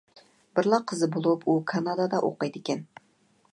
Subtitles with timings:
[0.59, 2.85] بىرلا قىزى بولۇپ، ئۇ كانادادا ئوقۇيدىكەن.